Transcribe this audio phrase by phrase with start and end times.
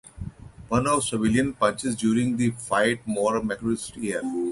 [0.69, 4.23] One of Sullivan's punches during the fight tore McLaughlin's ear.